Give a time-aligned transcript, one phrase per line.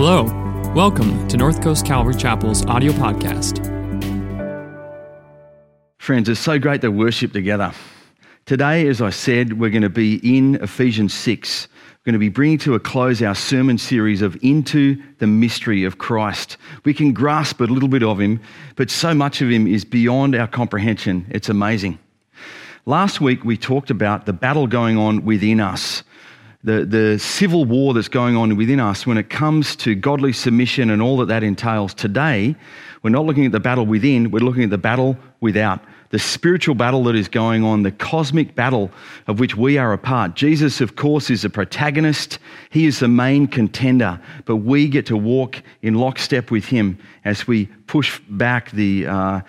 [0.00, 0.22] Hello,
[0.76, 3.58] welcome to North Coast Calvary Chapel's audio podcast.
[5.98, 7.72] Friends, it's so great to worship together.
[8.46, 11.66] Today, as I said, we're going to be in Ephesians 6.
[11.66, 15.82] We're going to be bringing to a close our sermon series of Into the Mystery
[15.82, 16.58] of Christ.
[16.84, 18.40] We can grasp a little bit of Him,
[18.76, 21.26] but so much of Him is beyond our comprehension.
[21.28, 21.98] It's amazing.
[22.86, 26.04] Last week, we talked about the battle going on within us
[26.64, 30.90] the, the civil war that's going on within us when it comes to godly submission
[30.90, 31.94] and all that that entails.
[31.94, 32.56] Today,
[33.02, 35.80] we're not looking at the battle within, we're looking at the battle without.
[36.10, 38.90] The spiritual battle that is going on, the cosmic battle
[39.26, 40.34] of which we are a part.
[40.34, 42.38] Jesus, of course, is the protagonist.
[42.70, 47.46] He is the main contender, but we get to walk in lockstep with him as
[47.46, 49.40] we push back the, uh,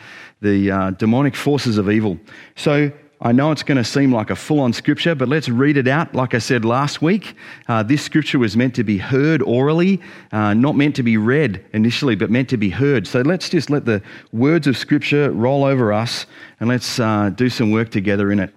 [0.41, 2.20] the uh, demonic forces of evil.
[2.55, 2.91] So,
[3.22, 5.90] I know it's going to seem like a full on scripture, but let's read it
[5.90, 6.16] out.
[6.16, 7.36] Like I said last week,
[7.68, 10.00] uh, this scripture was meant to be heard orally,
[10.32, 13.06] uh, not meant to be read initially, but meant to be heard.
[13.06, 16.28] So let's just let the words of scripture roll over us
[16.61, 18.56] and let's uh, do some work together in it.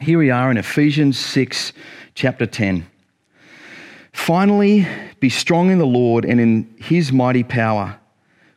[0.00, 1.72] Here we are in Ephesians 6,
[2.14, 2.86] chapter 10.
[4.12, 4.86] Finally,
[5.18, 7.98] be strong in the Lord and in his mighty power.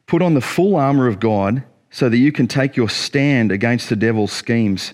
[0.08, 3.88] Put on the full armor of God so that you can take your stand against
[3.88, 4.94] the devil's schemes.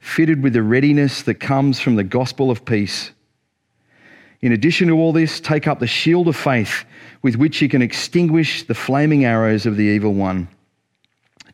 [0.00, 3.10] fitted with the readiness that comes from the gospel of peace.
[4.40, 6.84] In addition to all this, take up the shield of faith
[7.22, 10.48] with which you can extinguish the flaming arrows of the evil one.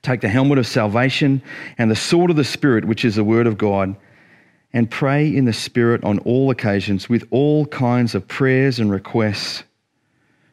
[0.03, 1.43] Take the helmet of salvation
[1.79, 3.97] and the sword of the Spirit, which is the word of God,
[4.75, 9.63] and pray in the Spirit on all occasions with all kinds of prayers and requests.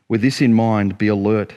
[0.08, 1.54] With this in mind, be alert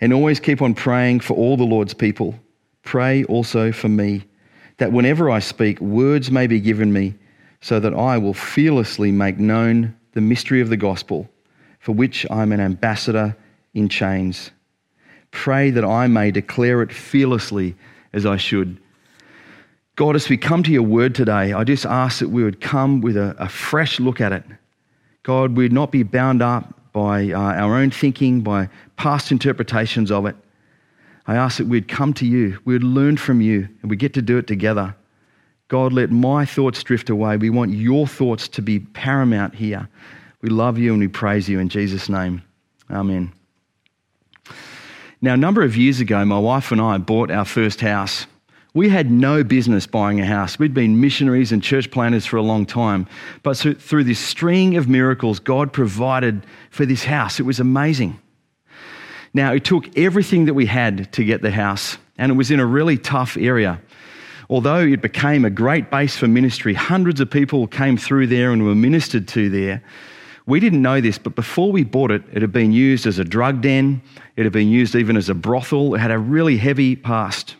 [0.00, 2.34] and always keep on praying for all the Lord's people.
[2.82, 4.24] Pray also for me
[4.78, 7.14] that whenever I speak, words may be given me,
[7.60, 11.28] so that I will fearlessly make known the mystery of the gospel,
[11.80, 13.36] for which I am an ambassador
[13.74, 14.50] in chains.
[15.30, 17.74] Pray that I may declare it fearlessly
[18.12, 18.78] as I should.
[19.96, 23.00] God, as we come to your word today, I just ask that we would come
[23.00, 24.44] with a, a fresh look at it.
[25.22, 30.26] God, we'd not be bound up by uh, our own thinking, by past interpretations of
[30.26, 30.36] it.
[31.26, 34.22] I ask that we'd come to you, we'd learn from you, and we get to
[34.22, 34.94] do it together.
[35.68, 37.36] God, let my thoughts drift away.
[37.36, 39.88] We want your thoughts to be paramount here.
[40.40, 42.42] We love you and we praise you in Jesus' name.
[42.88, 43.32] Amen.
[45.20, 48.26] Now, a number of years ago, my wife and I bought our first house.
[48.74, 50.58] We had no business buying a house.
[50.58, 53.08] We'd been missionaries and church planters for a long time.
[53.42, 57.40] But through this string of miracles, God provided for this house.
[57.40, 58.20] It was amazing.
[59.36, 62.58] Now, it took everything that we had to get the house, and it was in
[62.58, 63.78] a really tough area.
[64.48, 68.64] Although it became a great base for ministry, hundreds of people came through there and
[68.64, 69.82] were ministered to there.
[70.46, 73.24] We didn't know this, but before we bought it, it had been used as a
[73.24, 74.00] drug den,
[74.36, 77.56] it had been used even as a brothel, it had a really heavy past.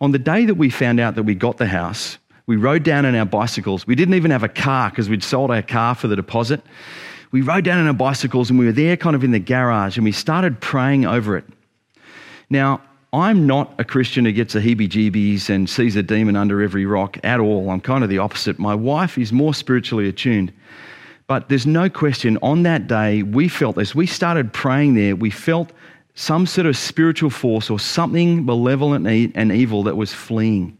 [0.00, 2.16] On the day that we found out that we got the house,
[2.46, 3.88] we rode down on our bicycles.
[3.88, 6.60] We didn't even have a car because we'd sold our car for the deposit
[7.32, 9.96] we rode down on our bicycles and we were there kind of in the garage
[9.96, 11.44] and we started praying over it.
[12.48, 12.80] Now,
[13.12, 16.86] I'm not a Christian who gets a heebie jeebies and sees a demon under every
[16.86, 17.70] rock at all.
[17.70, 18.58] I'm kind of the opposite.
[18.58, 20.52] My wife is more spiritually attuned.
[21.26, 23.94] But there's no question, on that day, we felt this.
[23.94, 25.72] We started praying there, we felt
[26.14, 30.76] some sort of spiritual force or something malevolent and evil that was fleeing.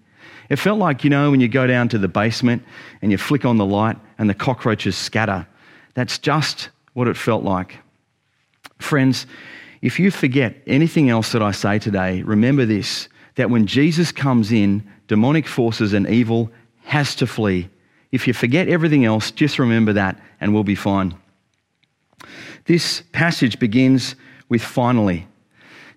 [0.49, 2.65] It felt like, you know, when you go down to the basement
[3.01, 5.47] and you flick on the light and the cockroaches scatter.
[5.95, 7.79] That's just what it felt like.
[8.79, 9.27] Friends,
[9.83, 14.53] if you forget anything else that I say today, remember this that when Jesus comes
[14.53, 16.51] in, demonic forces and evil
[16.83, 17.71] has to flee.
[18.13, 21.15] If you forget everything else, just remember that and we'll be fine.
[22.67, 24.15] This passage begins
[24.49, 25.27] with finally.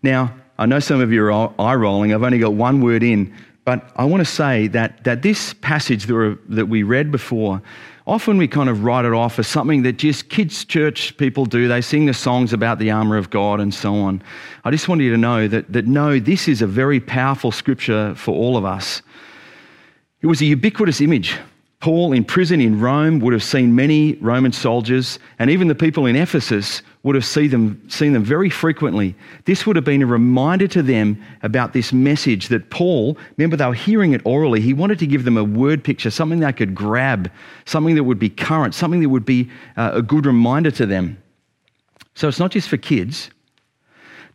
[0.04, 2.14] Now, I know some of you are eye rolling.
[2.14, 6.06] I've only got one word in, but I want to say that, that this passage
[6.06, 7.62] that, were, that we read before
[8.06, 11.68] often we kind of write it off as something that just kids' church people do.
[11.68, 14.22] They sing the songs about the armour of God and so on.
[14.64, 18.14] I just want you to know that, that no, this is a very powerful scripture
[18.16, 19.02] for all of us.
[20.22, 21.38] It was a ubiquitous image.
[21.84, 26.06] Paul in prison in Rome would have seen many Roman soldiers, and even the people
[26.06, 29.14] in Ephesus would have seen them, seen them very frequently.
[29.44, 33.66] This would have been a reminder to them about this message that Paul, remember, they
[33.66, 34.62] were hearing it orally.
[34.62, 37.30] He wanted to give them a word picture, something they could grab,
[37.66, 41.22] something that would be current, something that would be uh, a good reminder to them.
[42.16, 43.30] So it's not just for kids,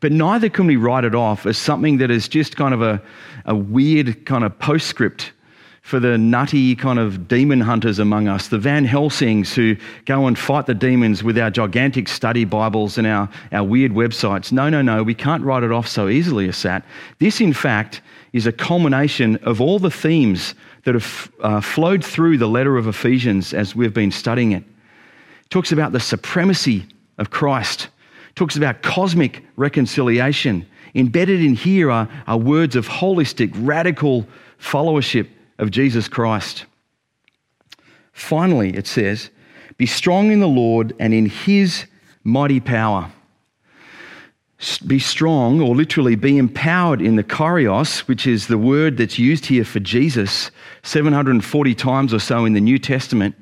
[0.00, 3.02] but neither can we write it off as something that is just kind of a,
[3.46, 5.32] a weird kind of postscript
[5.88, 9.74] for the nutty kind of demon hunters among us, the Van Helsings who
[10.04, 14.52] go and fight the demons with our gigantic study Bibles and our, our weird websites.
[14.52, 16.84] No, no, no, we can't write it off so easily as that.
[17.20, 18.02] This, in fact,
[18.34, 20.54] is a culmination of all the themes
[20.84, 24.64] that have uh, flowed through the letter of Ephesians as we've been studying it.
[24.64, 25.48] it.
[25.48, 26.84] Talks about the supremacy
[27.16, 27.88] of Christ,
[28.28, 30.66] it talks about cosmic reconciliation.
[30.94, 34.26] Embedded in here are, are words of holistic, radical
[34.60, 36.64] followership of Jesus Christ.
[38.12, 39.30] Finally, it says,
[39.76, 41.86] Be strong in the Lord and in his
[42.24, 43.10] mighty power.
[44.86, 49.46] Be strong, or literally be empowered in the Kyrios, which is the word that's used
[49.46, 50.50] here for Jesus
[50.82, 53.36] 740 times or so in the New Testament,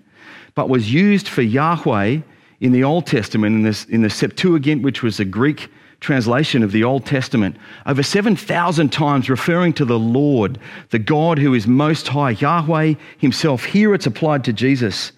[0.55, 2.19] but was used for Yahweh
[2.61, 5.71] in the Old Testament, in, this, in the Septuagint, which was the Greek
[6.01, 7.57] translation of the Old Testament,
[7.87, 10.59] over 7,000 times referring to the Lord,
[10.91, 13.65] the God who is most high, Yahweh himself.
[13.65, 15.13] Here it's applied to Jesus.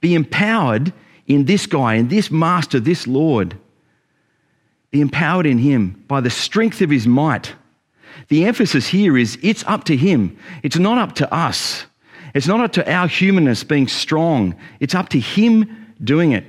[0.00, 0.92] Be empowered
[1.26, 3.56] in this guy, in this master, this Lord.
[4.90, 7.54] Be empowered in him by the strength of his might.
[8.28, 11.86] The emphasis here is it's up to him, it's not up to us.
[12.34, 16.44] It's not up to our humanness being strong, it's up to him doing it.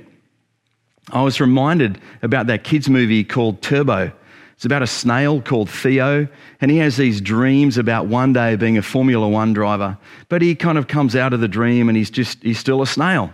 [1.12, 4.12] I was reminded about that kids' movie called Turbo.
[4.54, 6.28] It's about a snail called Theo,
[6.60, 9.96] and he has these dreams about one day being a Formula One driver.
[10.28, 12.86] But he kind of comes out of the dream and he's just, he's still a
[12.86, 13.32] snail.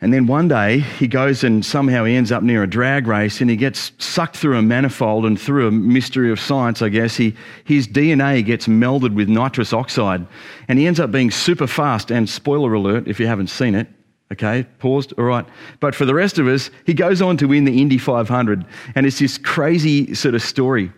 [0.00, 3.40] And then one day he goes and somehow he ends up near a drag race
[3.40, 7.14] and he gets sucked through a manifold and through a mystery of science, I guess,
[7.14, 10.26] he, his DNA gets melded with nitrous oxide
[10.66, 12.10] and he ends up being super fast.
[12.10, 13.86] And spoiler alert, if you haven't seen it,
[14.32, 15.12] Okay, paused.
[15.18, 15.44] All right.
[15.78, 18.64] But for the rest of us, he goes on to win the Indy 500.
[18.94, 20.90] And it's this crazy sort of story.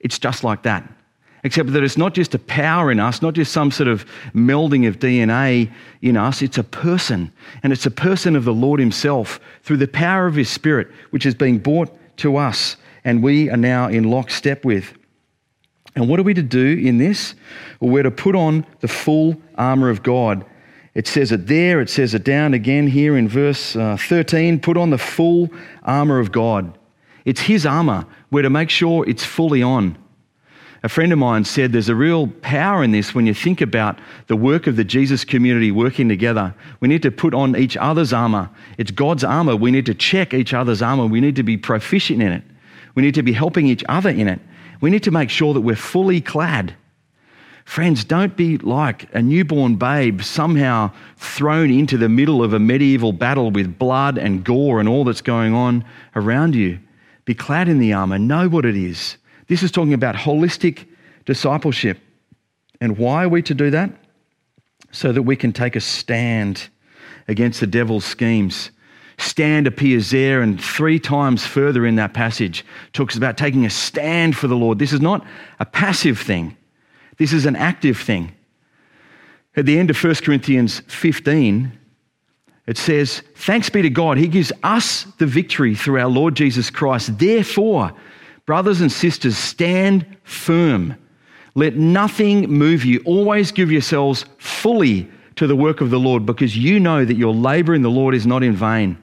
[0.00, 0.92] It's just like that.
[1.44, 4.04] Except that it's not just a power in us, not just some sort of
[4.34, 5.72] melding of DNA
[6.02, 6.42] in us.
[6.42, 7.32] It's a person.
[7.62, 11.24] And it's a person of the Lord Himself through the power of His Spirit, which
[11.24, 12.76] is being brought to us.
[13.04, 14.92] And we are now in lockstep with.
[15.94, 17.36] And what are we to do in this?
[17.78, 20.44] Well, we're to put on the full armour of God
[20.94, 24.76] it says it there, it says it down again here in verse uh, 13 put
[24.76, 25.48] on the full
[25.84, 26.76] armour of God.
[27.24, 28.06] It's His armour.
[28.30, 29.96] We're to make sure it's fully on.
[30.82, 33.98] A friend of mine said there's a real power in this when you think about
[34.28, 36.54] the work of the Jesus community working together.
[36.80, 38.48] We need to put on each other's armour.
[38.78, 39.56] It's God's armour.
[39.56, 41.04] We need to check each other's armour.
[41.06, 42.42] We need to be proficient in it.
[42.94, 44.40] We need to be helping each other in it.
[44.80, 46.74] We need to make sure that we're fully clad.
[47.64, 53.12] Friends, don't be like a newborn babe somehow thrown into the middle of a medieval
[53.12, 55.84] battle with blood and gore and all that's going on
[56.16, 56.78] around you.
[57.24, 59.16] Be clad in the armor, know what it is.
[59.46, 60.86] This is talking about holistic
[61.26, 61.98] discipleship.
[62.80, 63.90] And why are we to do that?
[64.90, 66.68] So that we can take a stand
[67.28, 68.70] against the devil's schemes.
[69.18, 72.64] Stand appears there, and three times further in that passage
[72.94, 74.78] talks about taking a stand for the Lord.
[74.78, 75.26] This is not
[75.60, 76.56] a passive thing.
[77.20, 78.32] This is an active thing.
[79.54, 81.70] At the end of 1 Corinthians 15,
[82.66, 86.70] it says, Thanks be to God, He gives us the victory through our Lord Jesus
[86.70, 87.18] Christ.
[87.18, 87.92] Therefore,
[88.46, 90.96] brothers and sisters, stand firm.
[91.54, 93.02] Let nothing move you.
[93.04, 97.34] Always give yourselves fully to the work of the Lord because you know that your
[97.34, 98.96] labor in the Lord is not in vain.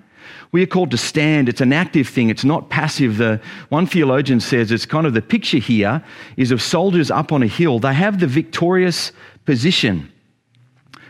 [0.58, 1.50] We are called to stand.
[1.50, 3.18] It's an active thing, it's not passive.
[3.18, 6.04] The, one theologian says it's kind of the picture here
[6.36, 7.78] is of soldiers up on a hill.
[7.78, 9.12] They have the victorious
[9.46, 10.12] position,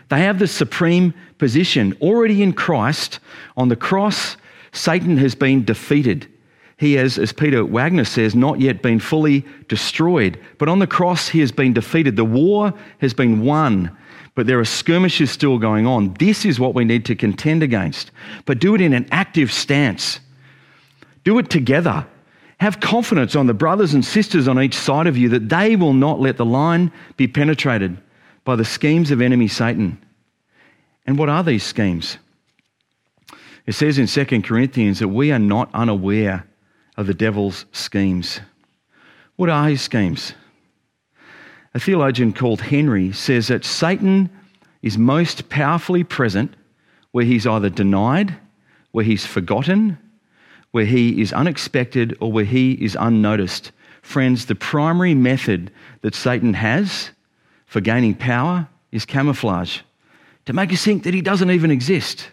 [0.10, 1.96] they have the supreme position.
[2.02, 3.20] Already in Christ,
[3.56, 4.36] on the cross,
[4.74, 6.28] Satan has been defeated.
[6.76, 10.38] He has, as Peter Wagner says, not yet been fully destroyed.
[10.58, 12.18] But on the cross, he has been defeated.
[12.18, 13.98] The war has been won
[14.38, 16.14] but there are skirmishes still going on.
[16.20, 18.12] This is what we need to contend against.
[18.46, 20.20] But do it in an active stance.
[21.24, 22.06] Do it together.
[22.60, 25.94] Have confidence on the brothers and sisters on each side of you that they will
[25.94, 27.98] not let the line be penetrated
[28.44, 29.98] by the schemes of enemy Satan.
[31.08, 32.20] And what are these schemes?
[33.66, 36.46] It says in 2 Corinthians that we are not unaware
[36.96, 38.40] of the devil's schemes.
[39.36, 40.34] What are his schemes?
[41.78, 44.32] A theologian called Henry says that Satan
[44.82, 46.56] is most powerfully present
[47.12, 48.36] where he's either denied,
[48.94, 49.96] where he's forgotten,
[50.72, 53.74] where he is unexpected, or where he is unnoticed.
[54.02, 55.70] Friends, the primary method
[56.02, 57.12] that Satan has
[57.68, 59.82] for gaining power is camouflage,
[60.48, 62.32] to make us think that he doesn't even exist.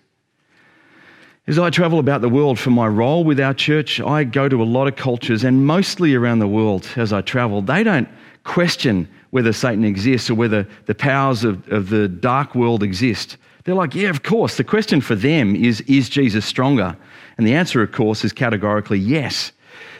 [1.46, 4.62] As I travel about the world for my role with our church, I go to
[4.62, 7.60] a lot of cultures and mostly around the world as I travel.
[7.60, 8.08] They don't
[8.44, 13.36] question whether Satan exists or whether the powers of, of the dark world exist.
[13.64, 14.58] They're like, yeah, of course.
[14.58, 16.96] The question for them is, is Jesus stronger?
[17.36, 19.50] And the answer, of course, is categorically yes.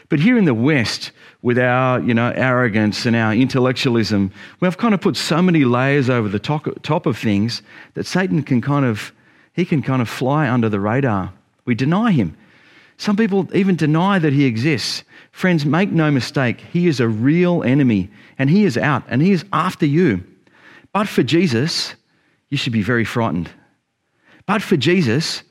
[0.07, 1.11] But here in the West,
[1.41, 6.09] with our you know, arrogance and our intellectualism, we've kind of put so many layers
[6.09, 7.61] over the top, top of things
[7.95, 9.11] that Satan can kind of
[9.51, 11.33] he can kind of fly under the radar.
[11.65, 12.37] We deny him.
[12.97, 15.03] Some people even deny that he exists.
[15.31, 19.31] Friends, make no mistake, he is a real enemy and he is out and he
[19.31, 20.23] is after you.
[20.93, 21.95] But for Jesus,
[22.49, 23.49] you should be very frightened.
[24.45, 25.43] But for Jesus,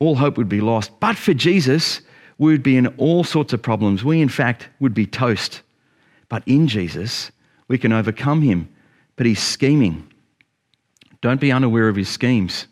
[0.00, 0.98] all hope would be lost.
[0.98, 2.00] But for Jesus,
[2.38, 4.04] we would be in all sorts of problems.
[4.04, 5.62] We, in fact, would be toast.
[6.28, 7.30] But in Jesus,
[7.68, 8.68] we can overcome him.
[9.16, 10.10] But he's scheming.
[11.20, 12.66] Don't be unaware of his schemes.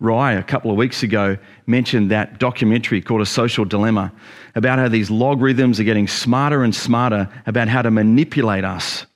[0.00, 1.36] Rye, a couple of weeks ago,
[1.66, 4.12] mentioned that documentary called A Social Dilemma
[4.54, 9.06] about how these logarithms are getting smarter and smarter about how to manipulate us.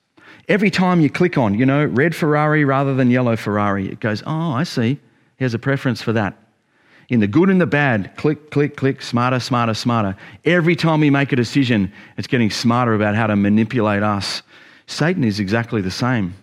[0.49, 4.21] Every time you click on, you know, red Ferrari rather than yellow Ferrari, it goes,
[4.25, 4.99] oh, I see.
[5.37, 6.37] He has a preference for that
[7.09, 10.15] in the good and the bad, click, click, click, smarter, smarter, smarter.
[10.45, 14.41] Every time we make a decision, it's getting smarter about how to manipulate us.
[14.87, 16.33] Satan is exactly the same.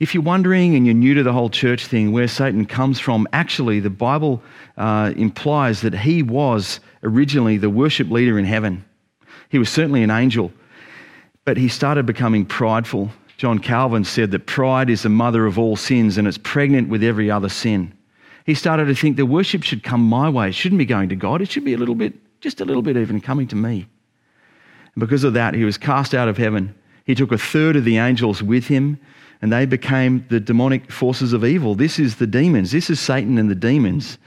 [0.00, 3.26] If you're wondering and you're new to the whole church thing, where Satan comes from,
[3.32, 4.42] actually, the Bible
[4.76, 8.84] uh, implies that he was originally the worship leader in heaven.
[9.48, 10.52] He was certainly an angel,
[11.44, 13.10] but he started becoming prideful.
[13.38, 17.02] John Calvin said that pride is the mother of all sins and it's pregnant with
[17.02, 17.92] every other sin
[18.48, 20.48] he started to think the worship should come my way.
[20.48, 21.42] It shouldn't be going to God.
[21.42, 23.86] It should be a little bit, just a little bit even coming to me.
[24.94, 26.74] And because of that, he was cast out of heaven.
[27.04, 28.98] He took a third of the angels with him,
[29.40, 31.74] and they became the demonic forces of evil.
[31.74, 32.72] This is the demons.
[32.72, 34.18] This is Satan and the demons.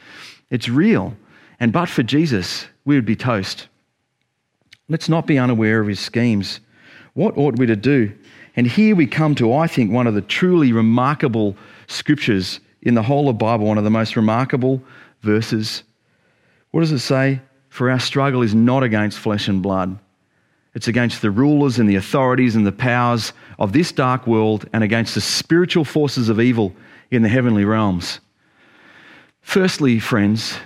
[0.50, 1.16] It's real.
[1.60, 3.68] And but for Jesus, we would be toast.
[4.90, 6.60] Let's not be unaware of his schemes.
[7.14, 8.14] What ought we to do?
[8.56, 11.56] And here we come to, I think, one of the truly remarkable
[11.88, 14.82] scriptures in the whole of Bible, one of the most remarkable
[15.22, 15.84] verses.
[16.72, 17.42] What does it say?
[17.70, 19.98] For our struggle is not against flesh and blood.
[20.74, 24.84] It's against the rulers and the authorities and the powers of this dark world and
[24.84, 26.74] against the spiritual forces of evil
[27.10, 28.20] in the heavenly realms.
[29.42, 30.58] Firstly, friends,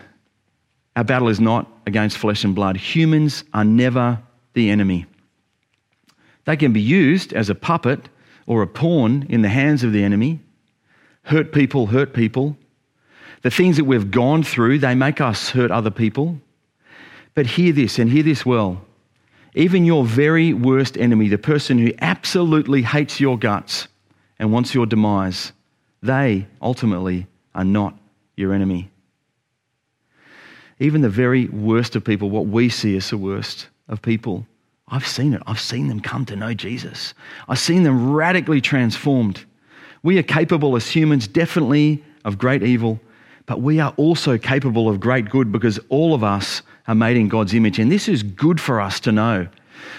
[0.95, 2.77] our battle is not against flesh and blood.
[2.77, 4.21] Humans are never
[4.53, 5.05] the enemy.
[6.45, 8.09] They can be used as a puppet
[8.45, 10.39] or a pawn in the hands of the enemy,
[11.25, 12.55] Hurt people hurt people.
[13.41, 16.39] The things that we've gone through, they make us hurt other people.
[17.33, 18.81] But hear this and hear this well.
[19.55, 23.87] Even your very worst enemy, the person who absolutely hates your guts
[24.37, 25.53] and wants your demise,
[26.03, 27.97] they ultimately are not
[28.35, 28.91] your enemy.
[30.79, 34.45] Even the very worst of people, what we see as the worst of people,
[34.89, 35.41] I've seen it.
[35.47, 37.13] I've seen them come to know Jesus.
[37.47, 39.45] I've seen them radically transformed.
[40.03, 42.99] We are capable as humans, definitely, of great evil,
[43.45, 47.27] but we are also capable of great good because all of us are made in
[47.27, 47.79] God's image.
[47.79, 49.47] And this is good for us to know.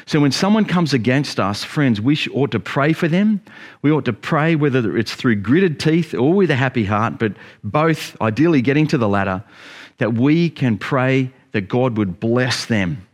[0.06, 3.40] So when someone comes against us, friends, we ought to pray for them.
[3.82, 7.34] We ought to pray whether it's through gritted teeth or with a happy heart, but
[7.62, 9.44] both, ideally getting to the latter,
[9.98, 13.06] that we can pray that God would bless them,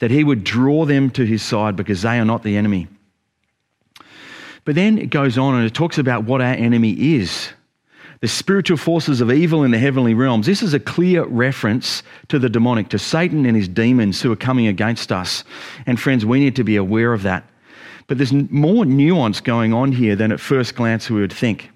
[0.00, 2.88] that He would draw them to His side because they are not the enemy.
[4.64, 7.52] But then it goes on and it talks about what our enemy is
[8.20, 10.46] the spiritual forces of evil in the heavenly realms.
[10.46, 14.36] This is a clear reference to the demonic, to Satan and his demons who are
[14.36, 15.42] coming against us.
[15.86, 17.44] And friends, we need to be aware of that.
[18.06, 21.70] But there's more nuance going on here than at first glance we would think.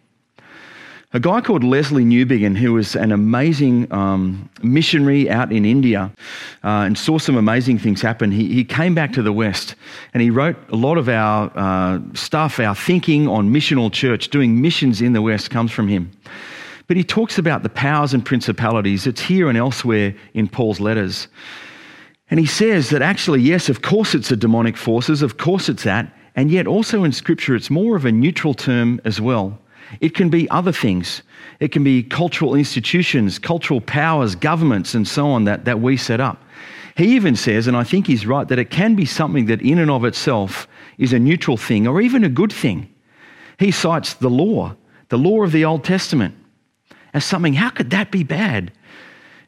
[1.15, 6.11] A guy called Lesslie Newbigin, who was an amazing um, missionary out in India
[6.65, 9.77] uh, and saw some amazing things happen, he, he came back to the West
[10.13, 14.61] and he wrote a lot of our uh, stuff, our thinking on missional church, doing
[14.61, 16.11] missions in the West comes from him.
[16.89, 19.07] But he talks about the powers and principalities.
[19.07, 21.29] It's here and elsewhere in Paul's letters.
[22.29, 25.85] And he says that actually, yes, of course it's the demonic forces, of course it's
[25.85, 29.61] that, and yet also in Scripture it's more of a neutral term as well.
[30.01, 31.23] It can be other things.
[31.61, 36.21] It can be cultural institutions, cultural powers, governments, and so on that, that we set
[36.21, 36.43] up.
[36.97, 39.79] He even says, and I think he's right, that it can be something that in
[39.79, 42.89] and of itself is a neutral thing or even a good thing.
[43.59, 44.75] He cites the law,
[45.09, 46.35] the law of the Old Testament,
[47.13, 48.73] as something, how could that be bad?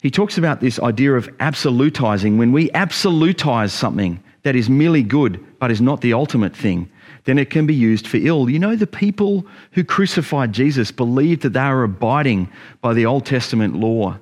[0.03, 2.39] He talks about this idea of absolutizing.
[2.39, 6.89] When we absolutize something that is merely good but is not the ultimate thing,
[7.27, 8.49] then it can be used for ill.
[8.49, 13.27] You know, the people who crucified Jesus believed that they were abiding by the Old
[13.27, 14.19] Testament law.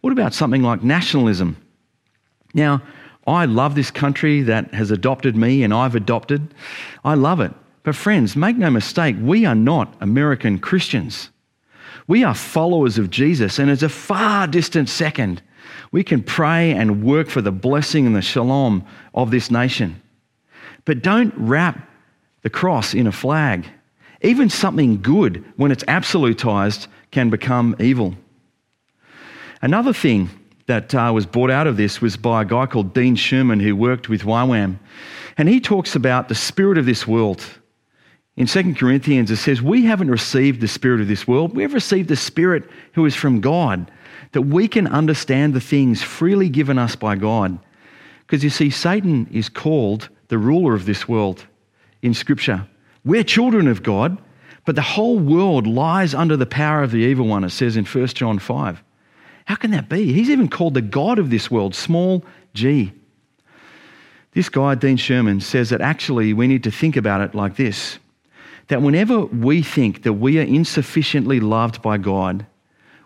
[0.00, 1.56] What about something like nationalism?
[2.54, 2.82] Now,
[3.26, 6.54] I love this country that has adopted me and I've adopted.
[7.04, 7.52] I love it.
[7.82, 11.30] But, friends, make no mistake, we are not American Christians.
[12.08, 15.42] We are followers of Jesus, and it's a far distant second.
[15.92, 20.00] We can pray and work for the blessing and the shalom of this nation.
[20.84, 21.88] But don't wrap
[22.46, 23.66] the cross in a flag.
[24.22, 28.14] Even something good, when it's absolutized, can become evil.
[29.62, 30.30] Another thing
[30.66, 33.74] that uh, was brought out of this was by a guy called Dean Sherman who
[33.74, 34.78] worked with YWAM.
[35.36, 37.44] And he talks about the spirit of this world.
[38.36, 41.52] In 2 Corinthians, it says, We haven't received the spirit of this world.
[41.52, 43.90] We've received the spirit who is from God,
[44.30, 47.58] that we can understand the things freely given us by God.
[48.20, 51.44] Because you see, Satan is called the ruler of this world
[52.06, 52.66] in Scripture.
[53.04, 54.16] We're children of God,
[54.64, 57.84] but the whole world lies under the power of the evil one, it says in
[57.84, 58.82] 1 John 5.
[59.44, 60.12] How can that be?
[60.12, 62.92] He's even called the God of this world, small g.
[64.32, 67.98] This guy, Dean Sherman, says that actually we need to think about it like this
[68.68, 72.44] that whenever we think that we are insufficiently loved by God,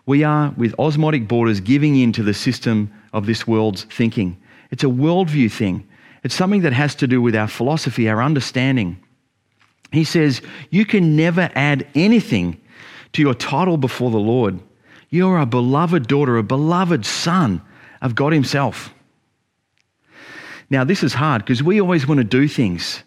[0.07, 4.41] we are, with osmotic borders, giving in to the system of this world's thinking.
[4.71, 5.87] It's a worldview thing.
[6.23, 9.01] It's something that has to do with our philosophy, our understanding.
[9.91, 12.61] He says, You can never add anything
[13.13, 14.59] to your title before the Lord.
[15.09, 17.61] You're a beloved daughter, a beloved son
[18.01, 18.93] of God Himself.
[20.69, 23.03] Now, this is hard because we always want to do things.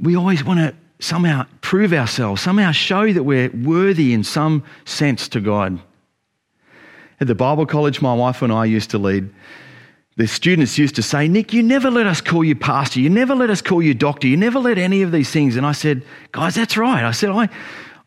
[0.00, 5.28] We always want to somehow prove ourselves, somehow show that we're worthy in some sense
[5.28, 5.80] to God.
[7.20, 9.32] At the Bible college my wife and I used to lead,
[10.16, 13.00] the students used to say, Nick, you never let us call you pastor.
[13.00, 14.28] You never let us call you doctor.
[14.28, 15.56] You never let any of these things.
[15.56, 17.02] And I said, guys, that's right.
[17.02, 17.48] I said, I,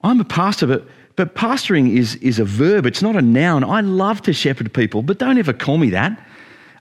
[0.01, 3.63] I'm a pastor, but, but pastoring is, is a verb, it's not a noun.
[3.63, 6.25] I love to shepherd people, but don't ever call me that.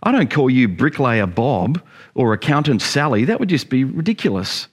[0.03, 1.83] I don't call you bricklayer Bob
[2.15, 3.25] or accountant Sally.
[3.25, 4.69] That would just be ridiculous.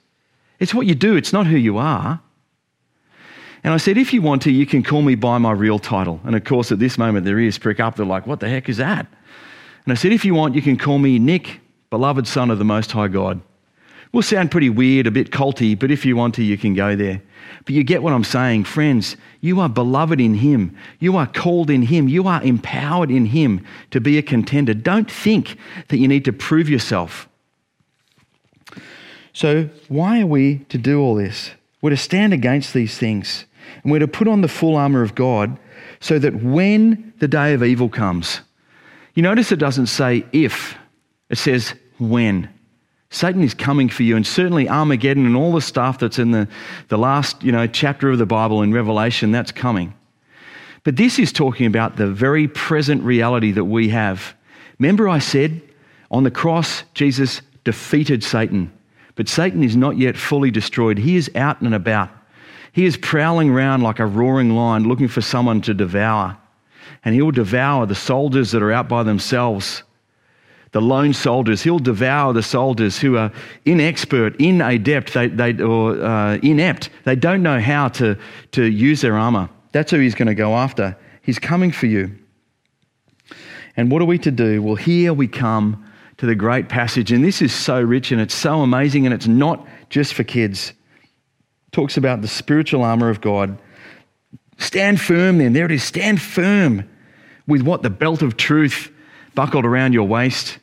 [0.60, 2.20] It's what you do, it's not who you are.
[3.64, 6.20] And I said, if you want to, you can call me by my real title.
[6.24, 7.96] And of course, at this moment, their ears prick up.
[7.96, 9.06] They're like, what the heck is that?
[9.84, 12.64] And I said, if you want, you can call me Nick, beloved son of the
[12.64, 13.40] Most High God.
[14.12, 16.94] Will sound pretty weird, a bit culty, but if you want to, you can go
[16.94, 17.20] there.
[17.64, 19.16] But you get what I'm saying, friends.
[19.40, 20.76] You are beloved in Him.
[21.00, 22.08] You are called in Him.
[22.08, 24.72] You are empowered in Him to be a contender.
[24.72, 25.56] Don't think
[25.88, 27.28] that you need to prove yourself.
[29.32, 31.50] So, why are we to do all this?
[31.82, 33.46] We're to stand against these things,
[33.82, 35.58] and we're to put on the full armor of God
[35.98, 38.42] so that when the day of evil comes,
[39.14, 40.76] you notice it doesn't say if,
[41.30, 42.48] it says when.
[43.10, 46.48] Satan is coming for you, and certainly Armageddon and all the stuff that's in the,
[46.88, 49.94] the last you know, chapter of the Bible in Revelation, that's coming.
[50.82, 54.34] But this is talking about the very present reality that we have.
[54.80, 55.62] Remember, I said
[56.10, 58.72] on the cross, Jesus defeated Satan.
[59.14, 60.98] But Satan is not yet fully destroyed.
[60.98, 62.10] He is out and about.
[62.72, 66.36] He is prowling around like a roaring lion looking for someone to devour
[67.04, 69.82] and he'll devour the soldiers that are out by themselves,
[70.72, 71.62] the lone soldiers.
[71.62, 73.30] He'll devour the soldiers who are
[73.64, 76.90] inexpert, inadept, they, they, or uh, inept.
[77.04, 78.18] They don't know how to,
[78.52, 79.48] to use their armor.
[79.72, 80.96] That's who he's going to go after.
[81.22, 82.18] He's coming for you.
[83.76, 84.62] And what are we to do?
[84.62, 85.84] Well, here we come
[86.18, 87.12] to the great passage.
[87.12, 90.70] And this is so rich and it's so amazing, and it's not just for kids.
[90.70, 93.58] It talks about the spiritual armor of God.
[94.58, 95.52] Stand firm then.
[95.52, 95.82] There it is.
[95.82, 96.88] Stand firm
[97.46, 97.82] with what?
[97.82, 98.90] The belt of truth
[99.34, 100.58] buckled around your waist.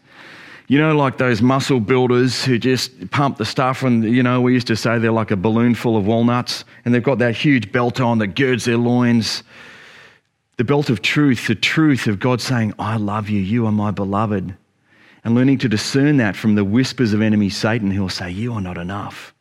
[0.68, 4.54] You know, like those muscle builders who just pump the stuff, and you know, we
[4.54, 7.74] used to say they're like a balloon full of walnuts, and they've got that huge
[7.74, 9.44] belt on that girds their loins.
[10.56, 13.92] The belt of truth, the truth of God saying, I love you, you are my
[13.92, 14.56] beloved.
[15.24, 18.54] And learning to discern that from the whispers of enemy Satan, who will say, You
[18.54, 19.34] are not enough.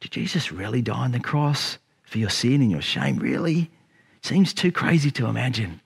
[0.00, 3.16] Did Jesus really die on the cross for your sin and your shame?
[3.16, 3.70] Really?
[4.24, 5.82] Seems too crazy to imagine.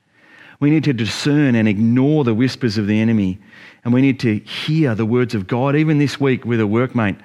[0.60, 3.40] We need to discern and ignore the whispers of the enemy.
[3.82, 5.74] And we need to hear the words of God.
[5.74, 7.18] Even this week with a workmate,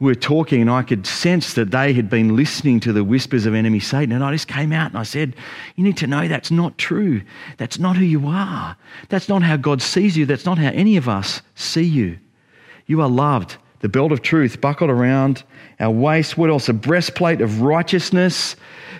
[0.00, 3.46] we were talking, and I could sense that they had been listening to the whispers
[3.46, 4.12] of enemy Satan.
[4.12, 5.34] And I just came out and I said,
[5.76, 7.22] You need to know that's not true.
[7.56, 8.76] That's not who you are.
[9.08, 10.26] That's not how God sees you.
[10.26, 12.18] That's not how any of us see you.
[12.84, 15.42] You are loved the belt of truth buckled around
[15.78, 16.38] our waist.
[16.38, 16.68] What else?
[16.68, 18.56] A breastplate of righteousness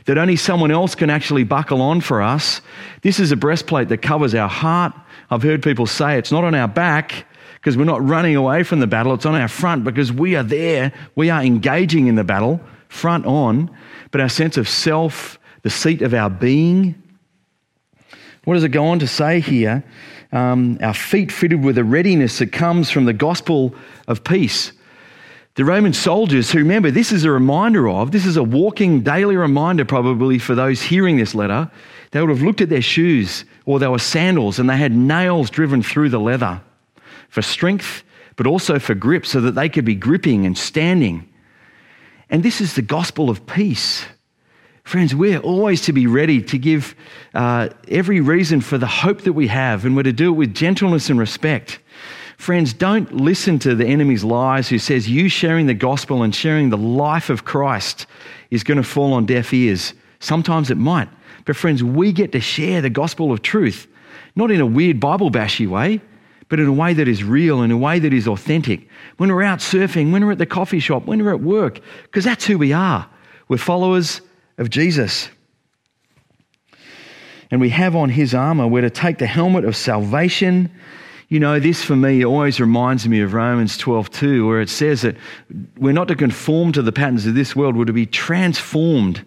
[0.06, 2.60] that only someone else can actually buckle on for us.
[3.02, 4.94] This is a breastplate that covers our heart.
[5.30, 8.80] I've heard people say it's not on our back because we're not running away from
[8.80, 10.92] the battle, it's on our front because we are there.
[11.14, 13.70] We are engaging in the battle, front on.
[14.10, 17.00] But our sense of self, the seat of our being,
[18.44, 19.84] what does it go on to say here?
[20.32, 23.74] Um, our feet fitted with a readiness that comes from the gospel
[24.06, 24.72] of peace.
[25.54, 29.36] The Roman soldiers, who remember, this is a reminder of, this is a walking daily
[29.36, 31.70] reminder probably for those hearing this letter,
[32.12, 35.50] they would have looked at their shoes or they were sandals and they had nails
[35.50, 36.60] driven through the leather
[37.28, 38.04] for strength,
[38.36, 41.28] but also for grip so that they could be gripping and standing.
[42.30, 44.04] And this is the gospel of peace.
[44.90, 46.96] Friends, we're always to be ready to give
[47.32, 50.52] uh, every reason for the hope that we have, and we're to do it with
[50.52, 51.78] gentleness and respect.
[52.38, 56.70] Friends, don't listen to the enemy's lies who says you sharing the gospel and sharing
[56.70, 58.06] the life of Christ
[58.50, 59.94] is going to fall on deaf ears.
[60.18, 61.08] Sometimes it might.
[61.44, 63.86] But, friends, we get to share the gospel of truth,
[64.34, 66.00] not in a weird Bible bashy way,
[66.48, 68.88] but in a way that is real, in a way that is authentic.
[69.18, 72.24] When we're out surfing, when we're at the coffee shop, when we're at work, because
[72.24, 73.08] that's who we are.
[73.46, 74.20] We're followers
[74.60, 75.28] of Jesus.
[77.50, 80.70] And we have on his armor, we're to take the helmet of salvation.
[81.28, 85.02] You know, this for me always reminds me of Romans 12 2, where it says
[85.02, 85.16] that
[85.76, 89.24] we're not to conform to the patterns of this world, we're to be transformed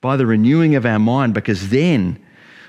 [0.00, 2.18] by the renewing of our mind, because then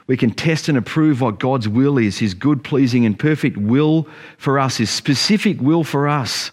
[0.07, 4.07] we can test and approve what God's will is, his good, pleasing, and perfect will
[4.37, 6.51] for us, his specific will for us.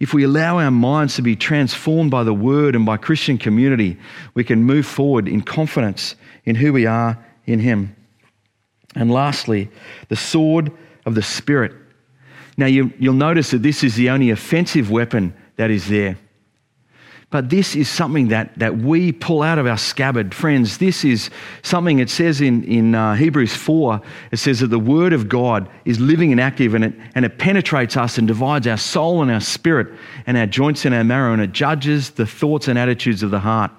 [0.00, 3.96] If we allow our minds to be transformed by the word and by Christian community,
[4.34, 7.96] we can move forward in confidence in who we are in Him.
[8.94, 9.70] And lastly,
[10.08, 10.70] the sword
[11.04, 11.72] of the Spirit.
[12.56, 16.16] Now, you, will notice that this is the only offensive weapon that is there.
[17.30, 20.34] But this is something that, that we pull out of our scabbard.
[20.34, 21.28] Friends, this is
[21.62, 24.00] something it says in, in uh, Hebrews 4.
[24.32, 27.38] It says that the Word of God is living and active and it, and it
[27.38, 29.88] penetrates us and divides our soul and our spirit
[30.26, 33.40] and our joints and our marrow and it judges the thoughts and attitudes of the
[33.40, 33.72] heart.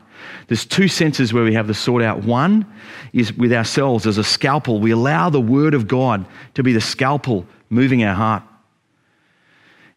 [0.48, 2.24] There's two senses where we have the sort out.
[2.24, 2.68] One
[3.14, 4.80] is with ourselves as a scalpel.
[4.80, 8.44] We allow the Word of God to be the scalpel moving our heart.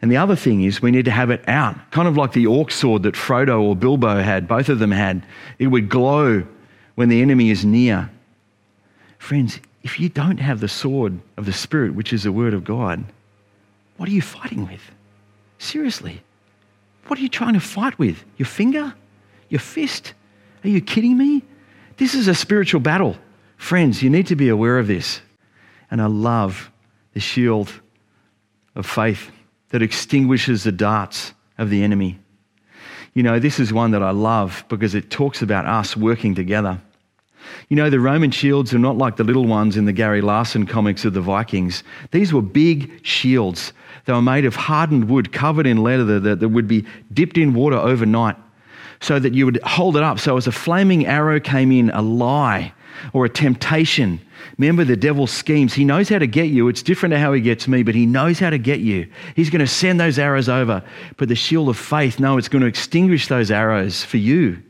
[0.03, 2.47] And the other thing is, we need to have it out, kind of like the
[2.47, 5.25] orc sword that Frodo or Bilbo had, both of them had.
[5.61, 6.45] It would glow
[6.97, 8.11] when the enemy is near.
[9.19, 12.65] Friends, if you don't have the sword of the Spirit, which is the Word of
[12.65, 13.05] God,
[13.97, 14.83] what are you fighting with?
[15.59, 16.21] Seriously.
[17.07, 18.25] What are you trying to fight with?
[18.39, 18.93] Your finger?
[19.51, 20.15] Your fist?
[20.65, 21.45] Are you kidding me?
[21.97, 23.17] This is a spiritual battle.
[23.57, 25.21] Friends, you need to be aware of this.
[25.93, 26.73] And I love
[27.15, 27.73] the shield
[28.75, 29.31] of faith
[29.73, 32.19] that extinguishes the darts of the enemy.
[33.15, 36.81] You know, this is one that I love because it talks about us working together.
[37.69, 40.67] You know, the Roman shields are not like the little ones in the Gary Larson
[40.67, 41.83] comics of the Vikings.
[42.11, 43.73] These were big shields.
[44.05, 47.55] They were made of hardened wood covered in leather that, that would be dipped in
[47.55, 48.37] water overnight
[49.01, 50.19] so that you would hold it up.
[50.19, 52.73] So as a flaming arrow came in, a lie
[53.13, 54.21] or a temptation,
[54.59, 55.73] Remember the devil's schemes.
[55.73, 56.69] He knows how to get you.
[56.69, 59.11] It's different to how he gets me, but he knows how to get you.
[59.35, 60.83] He's going to send those arrows over.
[61.17, 64.63] But the shield of faith, no, it's going to extinguish those arrows for you,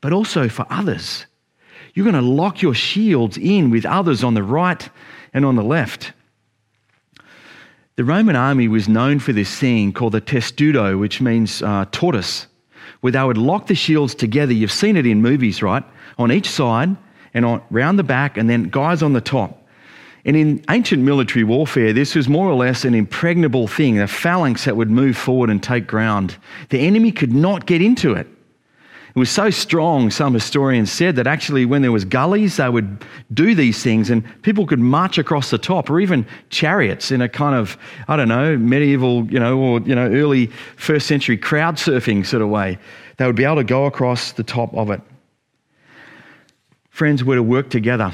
[0.00, 1.26] but also for others.
[1.94, 4.88] You're going to lock your shields in with others on the right
[5.32, 6.12] and on the left.
[7.96, 12.46] The Roman army was known for this thing called the testudo, which means uh, tortoise,
[13.00, 14.52] where they would lock the shields together.
[14.52, 15.84] You've seen it in movies, right?
[16.16, 16.96] On each side,
[17.34, 19.56] and on, round the back, and then guys on the top.
[20.24, 24.64] And in ancient military warfare, this was more or less an impregnable thing, a phalanx
[24.66, 26.36] that would move forward and take ground.
[26.68, 28.26] The enemy could not get into it.
[29.14, 33.04] It was so strong, some historians said, that actually when there was gullies, they would
[33.34, 37.28] do these things and people could march across the top or even chariots in a
[37.28, 41.74] kind of, I don't know, medieval, you know, or, you know, early first century crowd
[41.74, 42.78] surfing sort of way.
[43.16, 45.00] They would be able to go across the top of it.
[46.90, 48.12] Friends, we're to work together.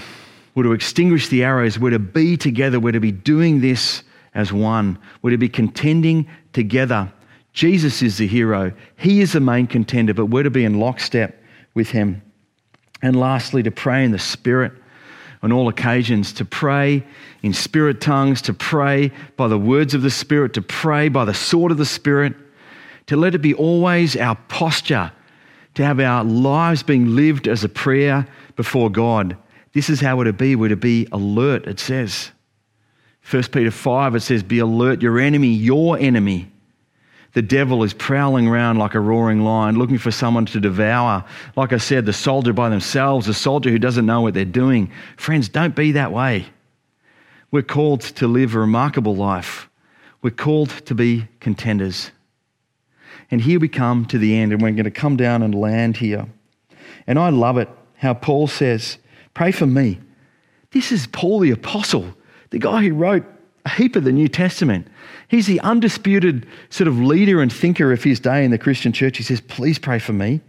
[0.54, 1.78] We're to extinguish the arrows.
[1.78, 2.78] We're to be together.
[2.78, 4.02] We're to be doing this
[4.34, 4.98] as one.
[5.22, 7.12] We're to be contending together.
[7.52, 8.72] Jesus is the hero.
[8.96, 11.42] He is the main contender, but we're to be in lockstep
[11.74, 12.22] with him.
[13.02, 14.72] And lastly, to pray in the Spirit
[15.42, 17.04] on all occasions, to pray
[17.42, 21.34] in spirit tongues, to pray by the words of the Spirit, to pray by the
[21.34, 22.34] sword of the Spirit,
[23.06, 25.12] to let it be always our posture,
[25.74, 29.36] to have our lives being lived as a prayer before God.
[29.72, 30.56] This is how we're to be.
[30.56, 32.30] We're to be alert, it says.
[33.30, 36.50] 1 Peter 5, it says, Be alert, your enemy, your enemy,
[37.36, 41.22] the devil is prowling around like a roaring lion, looking for someone to devour.
[41.54, 44.90] Like I said, the soldier by themselves, a soldier who doesn't know what they're doing.
[45.18, 46.46] Friends, don't be that way.
[47.50, 49.68] We're called to live a remarkable life.
[50.22, 52.10] We're called to be contenders.
[53.30, 55.98] And here we come to the end, and we're going to come down and land
[55.98, 56.26] here.
[57.06, 58.98] And I love it how Paul says,
[59.34, 59.98] Pray for me.
[60.70, 62.14] This is Paul the Apostle,
[62.50, 63.24] the guy who wrote
[63.64, 64.86] a heap of the New Testament.
[65.28, 69.16] He's the undisputed sort of leader and thinker of his day in the Christian church.
[69.16, 70.40] He says, Please pray for me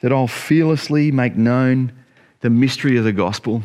[0.00, 1.92] that I'll fearlessly make known
[2.40, 3.62] the mystery of the gospel,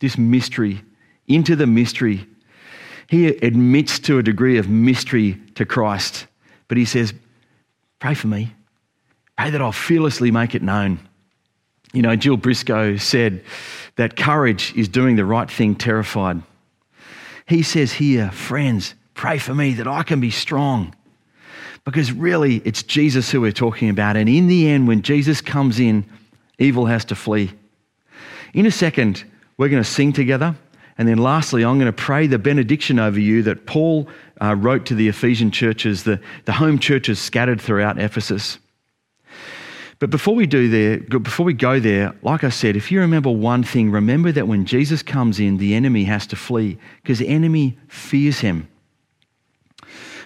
[0.00, 0.82] this mystery,
[1.26, 2.26] into the mystery.
[3.08, 6.26] He admits to a degree of mystery to Christ,
[6.68, 7.14] but he says,
[7.98, 8.52] Pray for me.
[9.36, 11.00] Pray that I'll fearlessly make it known.
[11.92, 13.44] You know, Jill Briscoe said
[13.96, 16.42] that courage is doing the right thing terrified.
[17.46, 20.94] He says here, friends, Pray for me that I can be strong.
[21.84, 24.16] Because really, it's Jesus who we're talking about.
[24.16, 26.06] And in the end, when Jesus comes in,
[26.58, 27.52] evil has to flee.
[28.54, 29.22] In a second,
[29.58, 30.56] we're going to sing together.
[30.96, 34.08] And then lastly, I'm going to pray the benediction over you that Paul
[34.40, 38.58] uh, wrote to the Ephesian churches, the, the home churches scattered throughout Ephesus.
[40.00, 43.30] But before we do there, before we go there, like I said, if you remember
[43.30, 47.28] one thing, remember that when Jesus comes in, the enemy has to flee because the
[47.28, 48.66] enemy fears him.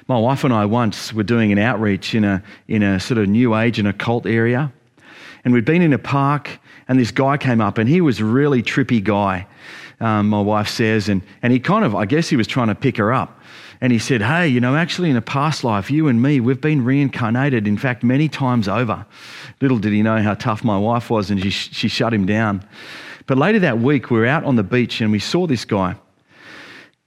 [0.07, 3.29] My wife and I once were doing an outreach in a, in a sort of
[3.29, 4.73] new age and occult area.
[5.45, 6.51] And we'd been in a park,
[6.87, 9.47] and this guy came up, and he was a really trippy guy,
[9.99, 11.09] um, my wife says.
[11.09, 13.41] And, and he kind of, I guess he was trying to pick her up.
[13.81, 16.61] And he said, Hey, you know, actually, in a past life, you and me, we've
[16.61, 19.07] been reincarnated, in fact, many times over.
[19.61, 22.67] Little did he know how tough my wife was, and she, she shut him down.
[23.27, 25.97] But later that week, we were out on the beach and we saw this guy.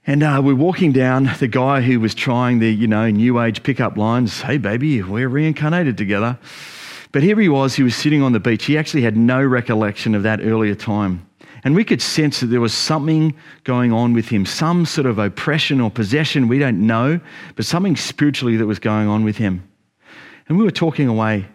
[0.06, 3.62] And uh, we're walking down, the guy who was trying the, you know, new age
[3.62, 6.38] pickup lines, hey baby, we're reincarnated together.
[7.12, 8.64] But here he was, he was sitting on the beach.
[8.64, 11.26] He actually had no recollection of that earlier time.
[11.64, 15.18] And we could sense that there was something going on with him, some sort of
[15.18, 17.20] oppression or possession, we don't know,
[17.56, 19.68] but something spiritually that was going on with him.
[20.48, 21.46] And we were talking away.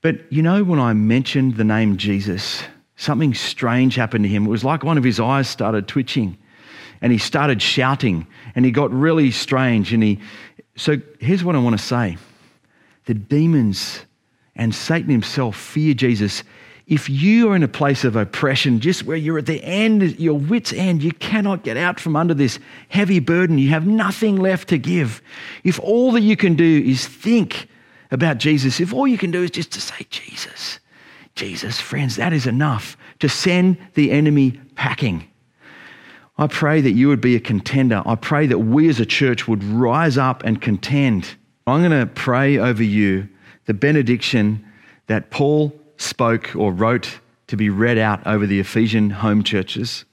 [0.00, 2.62] But you know, when I mentioned the name Jesus,
[2.96, 4.46] something strange happened to him.
[4.46, 6.36] It was like one of his eyes started twitching
[7.00, 10.18] and he started shouting and he got really strange and he
[10.76, 12.16] so here's what i want to say
[13.06, 14.00] the demons
[14.56, 16.42] and satan himself fear jesus
[16.88, 20.38] if you are in a place of oppression just where you're at the end your
[20.38, 24.68] wits end you cannot get out from under this heavy burden you have nothing left
[24.68, 25.22] to give
[25.64, 27.68] if all that you can do is think
[28.10, 30.80] about jesus if all you can do is just to say jesus
[31.34, 35.28] jesus friends that is enough to send the enemy packing
[36.40, 38.00] I pray that you would be a contender.
[38.06, 41.34] I pray that we as a church would rise up and contend.
[41.66, 43.28] I'm going to pray over you
[43.66, 44.64] the benediction
[45.08, 50.04] that Paul spoke or wrote to be read out over the Ephesian home churches.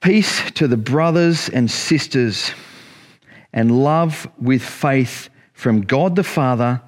[0.00, 2.52] Peace to the brothers and sisters,
[3.52, 6.80] and love with faith from God the Father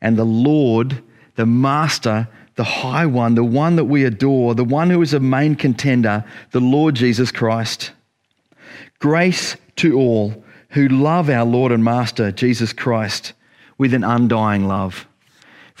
[0.00, 1.02] and the Lord,
[1.34, 2.28] the Master
[2.60, 6.22] the high one, the one that we adore, the one who is a main contender,
[6.50, 7.92] the Lord Jesus Christ.
[8.98, 13.32] Grace to all who love our Lord and Master, Jesus Christ,
[13.78, 15.06] with an undying love.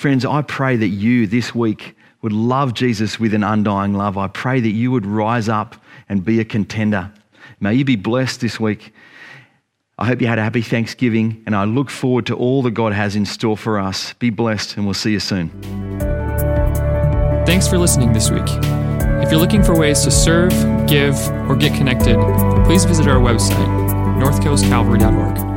[0.00, 4.16] Friends, I pray that you this week would love Jesus with an undying love.
[4.16, 5.76] I pray that you would rise up
[6.08, 7.12] and be a contender.
[7.60, 8.94] May you be blessed this week.
[9.98, 12.94] I hope you had a happy Thanksgiving, and I look forward to all that God
[12.94, 14.14] has in store for us.
[14.14, 15.50] Be blessed, and we'll see you soon.
[17.44, 18.48] Thanks for listening this week.
[18.48, 20.52] If you're looking for ways to serve,
[20.88, 21.14] give,
[21.46, 22.16] or get connected,
[22.64, 23.68] please visit our website,
[24.18, 25.49] northcoastcalvary.org.